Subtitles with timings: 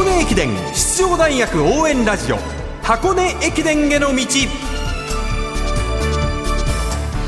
[0.00, 2.38] 箱根駅伝出場大学応援ラジオ
[2.82, 4.24] 箱根駅伝への道。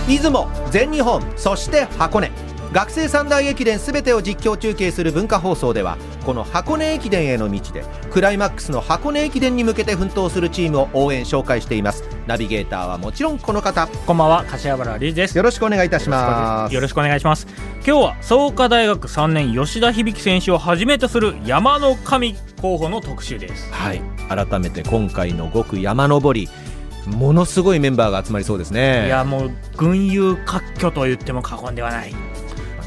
[0.08, 2.32] 出雲全日本そして箱根。
[2.72, 12.04] 学生三大駅伝すべてを実況中継する文化放送ではこの箱根駅伝への道でクライマックスの箱根駅伝に向けて奮闘するチームを応援紹介しています。
[12.26, 13.86] ナビゲーターはもちろんこの方。
[14.06, 15.36] こんばんは柏原理です。
[15.36, 16.74] よろしくお願いいたします。
[16.74, 17.46] よろしくお願いします
[17.84, 23.72] 今日は創価大学3年吉田響選手をはじめとする山の神候補の特集です。
[23.72, 24.00] はい。
[24.28, 26.48] 改めて今回の5区山登り
[27.06, 29.06] ものすごいメンバーが集まりそうですね。
[29.06, 32.14] いやもう群雄割拠と言っても過言ではない。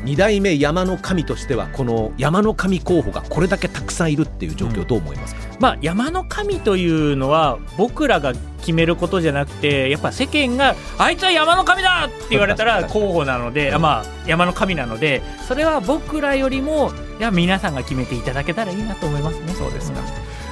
[0.05, 8.31] 2代目山の神としてはこの山の神候補がこれだけたくさんいるっていう状況どう思いますか、うん、まあ、山の神というのは僕らが
[8.65, 12.05] 決めることじゃなくてやっぱ世間があいつは山の神だ!
[12.07, 19.53] って言われたら 候補なので、まあ、山の神なのでそれは僕らよりもいや皆さんが決めていただけたらいいなと思いますね。
[19.53, 20.01] そうですか、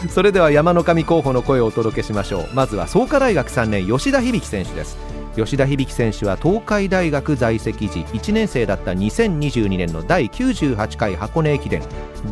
[0.10, 2.50] それでは山の神候補の声をお届けしましょう。
[2.54, 4.98] まずは創価大学3年吉田響選手です。
[5.36, 11.82] 吉田響選手は東海大学在籍時1年生だった2022年の第98回箱根駅伝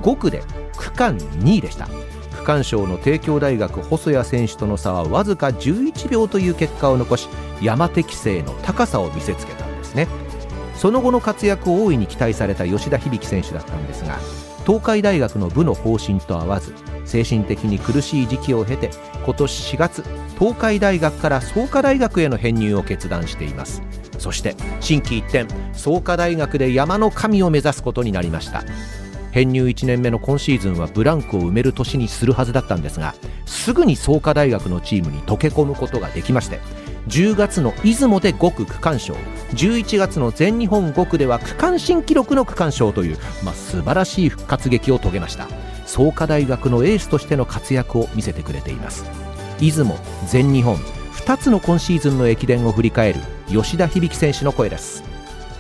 [0.02, 0.44] 5区で
[0.78, 1.88] 区間2位でした
[2.42, 7.30] 区間賞の帝京大学細谷選手との差はわずか11秒という結果を残し
[7.62, 10.08] 山適正の高さを見せつけたんですね。
[10.76, 14.18] その後の活躍を大いに期待された吉田響選手だったんですが
[14.66, 16.74] 東海大学の部の方針と合わず
[17.06, 18.90] 精神的に苦しい時期を経て
[19.24, 20.04] 今年4月
[20.40, 23.84] 東海大学から創価大学への編入を決断しています。
[24.18, 28.64] そして心機一転創価大学で山の神を目指すことになりました。
[29.32, 33.16] 編入1年目の今シーズンはブランクを埋める年にするはずだったんですが
[33.46, 36.60] すぐに創価大学のチームに溶け込むことができまして
[37.08, 39.16] 10月の出雲で5区区間賞
[39.54, 45.48] 11月の全日本5区では区間新記録の区間賞という、まあ、素晴らしい復活劇を遂げました。
[45.86, 49.04] 創価大学のエースとしての活躍を見せてくれています。
[49.60, 55.04] 出雲全日本2つの今シーズンの駅伝を振り返る吉田響選手の声です、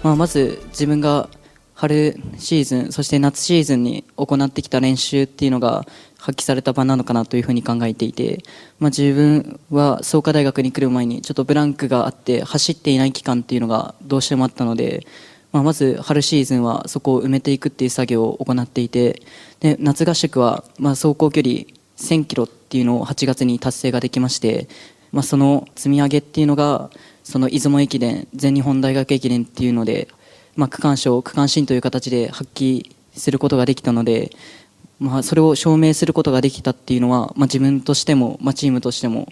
[0.01, 1.29] まあ、まず自分が
[1.81, 5.83] 春シーズンそして夏シーズンに行ってきた練習っていうのが
[6.19, 8.43] 発揮された場なのかなというふうに考えていて、
[8.77, 15.07] まあ、自分は創価大学に来る前にちょっとブランクがあって走っていない期間っていうのがどうしてもあったので、
[15.51, 19.23] まあ、まず春シーズンはそこを埋めていくっていう作業を行っていて
[19.59, 21.65] で夏合宿はま走行距離
[21.97, 24.67] 1000キロっていうのを8月に達成ができまして、
[25.11, 26.91] まあ、その積み上げっていうのが
[27.23, 30.07] その出雲駅伝全日本大学駅伝っていうので、
[30.55, 34.31] まあ、区間賞区間新という形で発揮することができたので、
[34.99, 39.27] まあ、それを証明することができたっていうのは、まあ、自分としても、まあ、チームとしても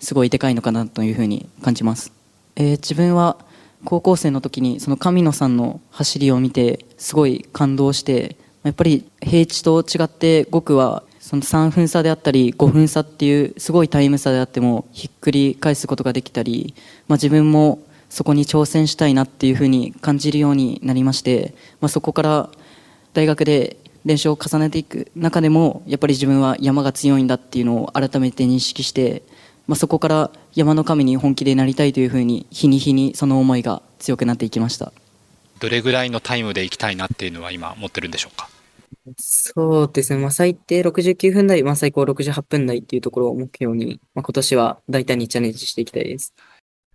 [0.00, 2.12] すごいでかいのかなというふうに感じます、
[2.56, 3.36] えー、自分は
[3.84, 16.74] 高校生の時にその神野さんの走りを見てすごい感動してやっぱり平地と違って5区はその3分差であったり5分差っていうすごいタイム差であってもひっくり返すことができたり、
[17.08, 17.78] まあ、自分も
[18.10, 22.50] そこに挑戦したいなっていうふうに感じるようになりまして、まあ、そこから
[23.14, 29.22] 大学で練習を重ねていく中でもやっぱり自分は山が強いんだっていうのを改めて認識して、
[29.66, 34.92] まあ、そこから山の神に本気でなりたいというふうに日に日にその思いが強くなっていきました
[35.60, 38.48] どれぐらいのタイムでいきたいなっていうのは今持ってるんでしょうか？
[39.18, 40.20] そうですね。
[40.20, 46.34] まあ、最低69分台、まあ、最高68分台っていうところを目標に、まあ、今年は大胆にチャレンジしていきたいです。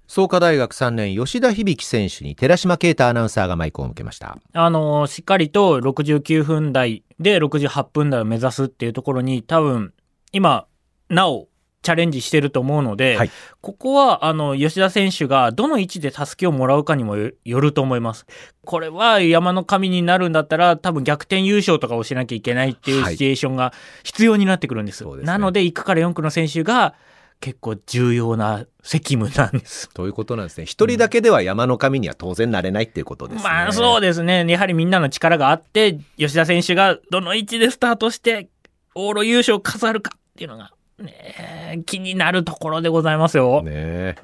[0.08, 9.94] 創価大学3年吉田響選手に寺島啓太アナウンサーがマイクを向けましたあのしっかりと69分台で68分台を目指すっていうところに多分
[10.32, 10.68] 今
[11.10, 11.48] なお
[11.86, 18.26] チャレンジしてると思うので、はい、ここはあの吉田選手がどの位置でたすきをもらうかにもよると思います。
[18.64, 23.72] これは山の神になるんだったら多分逆転優勝とかをしなきゃいけないっていうシチュエーションが
[24.04, 25.06] 必要になってくるんです。
[25.06, 26.96] はい、なので1区から4区の選手が
[27.40, 29.90] 結構重要な責務なんです。
[29.90, 30.66] ということなんですね。
[30.66, 33.44] 一人だけでは山の神には当然なれないっていうことですね。
[33.44, 34.46] まあそうですね。
[34.48, 38.50] やはりみんなの力があって、吉田選手がどの位置でスタートして、
[38.96, 43.62] 往路優勝を飾るかっていうのがね気になるところでございますよ。
[43.62, 44.16] ね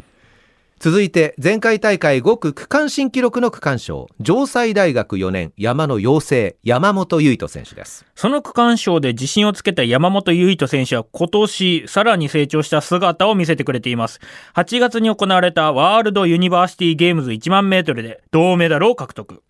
[0.82, 8.04] 続いて前回大会5区区間新記録の区間賞城西大学4年山の妖精山本唯斗選手です。
[8.16, 14.20] その区間賞で自信をつけた山本唯斗選手は今年さらに成長した姿を見せてくれています。
[14.56, 19.44] 8月に行われたワールドユニバーシティゲームズ1万メートルで銅メダルを獲得。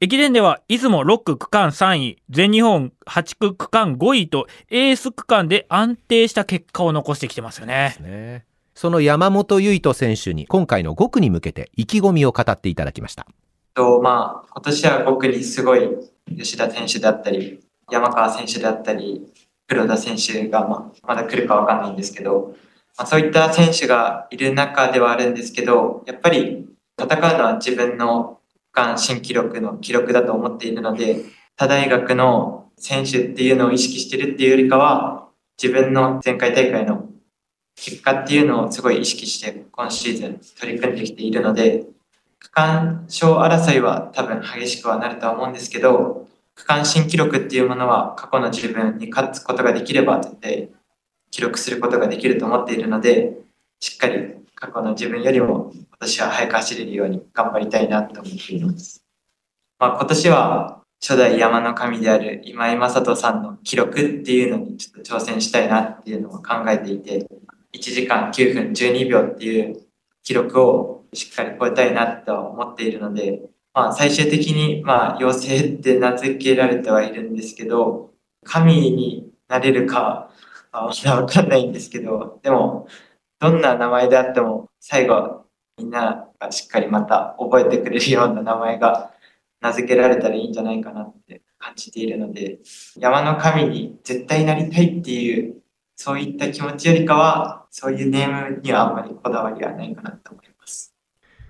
[0.00, 8.46] 駅伝では出雲6区区間3位、全日本8区区間5位とエース区間で安定した結果を残してきてますよね。
[8.76, 13.26] その山本唯斗選手に今回の5区に向けて意気込みを語っていただきました。
[13.72, 15.88] とまあ、今年は5区にすごい
[16.36, 19.32] 吉田選手であったり、山川選手であったり、
[19.66, 22.54] 黒田選手がままだ来るかわかんないんですけど、
[22.98, 26.68] まあ、そういった選手がいる中ではあるんですけど、やっぱり
[27.00, 28.40] 戦うのは自分の
[28.72, 31.24] 区間新記録の記録だと思っているので、
[31.56, 35.28] 他大学の選手っていうのを意識してるっていうよりかは、
[35.60, 37.05] 自分の前回大会の
[37.76, 41.86] 結果っていうのをすごい意識して今シーズン取り組んできているので、
[42.38, 50.70] 区間賞争いは多分激しくはなるとは思うんですけど、区間新記録っていうものは過去の自分に勝つことができれば絶対
[51.30, 53.36] 記録することができると思っているので、
[53.78, 59.04] しっかり過去の自分よりも今年は早く走れるように頑張りたいなと思っています。
[59.78, 67.28] まあ、今年は初代山の神である今井正人さんの記録っていうのにちょっと挑戦したいなっていうのを考えていて、
[67.76, 69.86] 1時間9分12秒っていう
[70.22, 73.42] 記録をしっかり超えたいなと思っているので、
[73.72, 78.10] まあ、最終的に、まあ、妖精って名付けられてはいるんですけど、
[78.44, 80.30] 神になれるか
[80.72, 82.88] はまだわかんないんですけど、でも、
[83.38, 85.44] どんな名前であっても、最後、
[85.78, 89.10] みんながしっかりまた覚えてくれるような名前が
[89.60, 92.58] 名付けられたらいいんじゃないかなって感じているので、
[92.96, 95.56] 山の神に絶対なりたいっていう、
[95.96, 100.94] そういった気持ちよりかは、そういうネームにはあんまりこだわりはないかなと思います。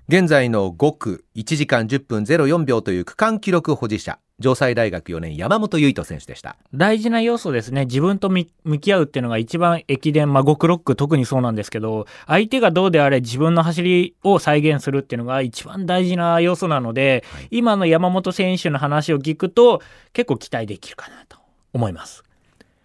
[0.08, 6.56] 現在の5区1時間10分04秒という区間記録保持者城西大学4年山本唯斗選手でした。
[6.74, 7.86] 大事な要素ですね。
[7.86, 8.46] 自分と向
[8.78, 19.80] き合うっていうのが一番駅伝、まあ、5区6区特にそうなんですけど相手がどうであれ自分の走りを再現するっていうのが一番大事な要素なので、はい、今の山本選手の話を聞くと
[20.12, 21.38] 結構期待できるかなと
[21.72, 22.25] 思います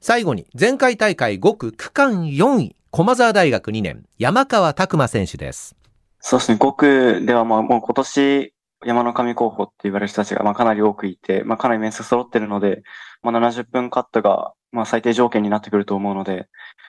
[0.02, 5.76] 最後に前回大会5区区間4位駒澤大学2年山川拓馬選手です
[6.20, 8.54] そうですね、5区ではまあもう今年
[8.84, 12.84] 山の神候補って言われる人たちがまあかなり多くいて、まあかなり面接揃ってるので、
[13.22, 16.48] まあ70分カットがまあ最低条件になってくると思うので、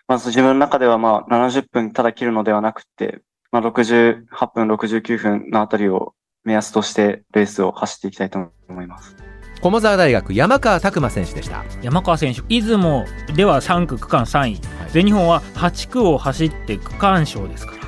[0.09, 3.21] まず自分の中ではまあ70分ただ切るのではなくて、
[3.51, 4.25] まあ68
[4.55, 6.15] 分、69分のあたりを
[6.45, 9.32] 目安としてレースを走っていきたいと思います。
[9.63, 11.65] 駒澤大学山川拓馬選手でした。
[11.83, 13.05] 山川選手出雲
[13.37, 14.61] では3区区間3位、はい、
[14.91, 17.79] 全日本は8区を走って区間賞ですから、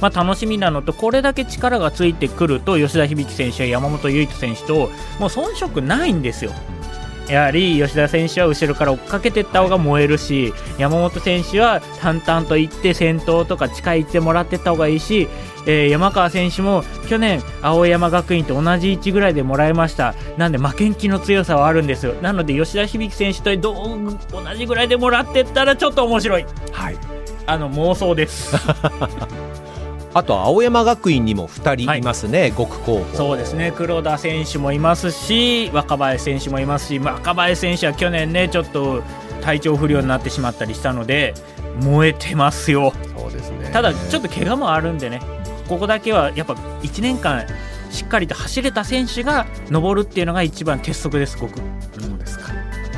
[0.00, 4.74] まあ、楽しみなのとこれだけ力がついてくると吉田響選手や山本唯斗選手と
[5.18, 6.52] もう遜色ないんですよ。
[7.30, 15.28] やはり吉田選手は後ろから追っかけていった方が燃えるし山本選手は淡々と行って先頭とか近い行ってもらっていった方がいいし、
[15.66, 20.14] えー、山川選手も去年青山学院と同じ位置ぐらいでもらいました。
[20.36, 22.14] なんで負けん気の強さはあるんですよ。
[22.14, 26.46] なので吉田響選手と同じぐらいでもらっていったらちょっと面白い。
[26.72, 26.96] はい。
[27.46, 28.54] あの妄想です
[30.12, 32.02] あと青山学院にも2人い。
[32.02, 33.16] ますね、はい、5区候補。
[33.16, 33.72] そうですね。
[33.76, 39.02] 黒田選手もいますし若林選手もいますし若林選手は去年ねちょっと
[39.40, 41.34] 体調不良になってしまったりしたので
[41.82, 42.92] 燃えてますよ。
[43.16, 43.70] そうですね。
[43.72, 45.20] ただちょっと怪我もあるんでね
[45.68, 47.46] ここだけはやっぱ1年間
[47.90, 52.52] しっかりと走れた選手が登るっていうのが一番鉄則です僕そうですか。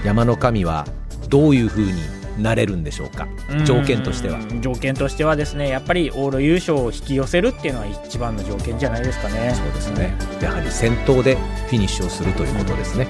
[0.04, 0.86] 山の神は
[1.28, 3.26] どういうふうになれるんでしょうか？
[3.64, 4.40] 条件としては。
[4.60, 9.54] 条件としてはですねやっぱり往路優勝を引き寄せるっていうのは一番の条件じゃないですかね。
[9.54, 10.14] そうですね。
[10.40, 11.36] やはり先頭で
[11.68, 13.08] フィニッシュをするということですね、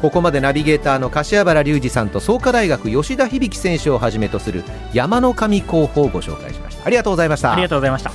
[0.00, 6.86] ここまでナビゲーターの柏原隆二さんと創価大学吉田響選手をはじめとする山の神候補をご紹介しました。
[6.86, 7.52] ありがとうございました。
[7.52, 8.12] ありがとうございました。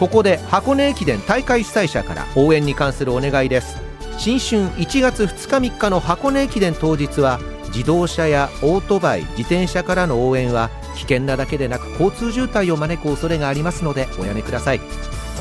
[0.00, 3.80] ここで箱根駅伝大会主催者から応援に関するお願いです。
[4.18, 7.38] 新春1月2日3日の箱根駅伝当日は
[7.76, 14.78] 自動車やオートバイ自転車からの応援は危険なだけでなく交通渋滞を招く恐れがありますのでおやめください。
[14.78, 14.84] ま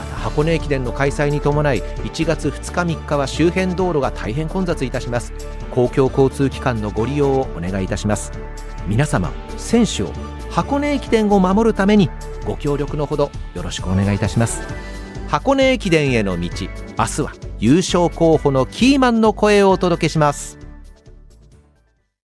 [0.04, 5.32] た箱根駅伝の開催に伴い1月2日3日は周辺道路が大変混雑いたします。
[5.72, 8.34] 公共交通機関のご利用をお願いいたします。
[8.86, 10.12] 皆様選手を
[10.50, 12.10] 箱根駅伝を守るために
[12.46, 14.62] ご協力のほどよろしくお願いいたします。
[15.30, 16.50] 箱根駅伝への道
[16.98, 20.65] 明日は優勝候補のキーマンの声をお届けします。